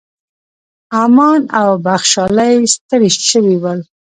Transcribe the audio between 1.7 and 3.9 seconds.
بخشالۍ ستړي شوي ول.